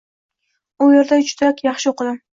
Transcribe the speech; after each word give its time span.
U 0.85 0.87
yerda 0.95 1.19
juda 1.29 1.51
yaxshi 1.69 1.93
oʻqidim. 1.95 2.23